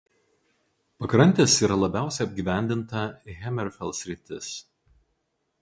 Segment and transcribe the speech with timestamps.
[1.03, 3.05] Pakrantės yra labiausiai apgyvendinta
[3.35, 4.53] "Hammerfell" sritis.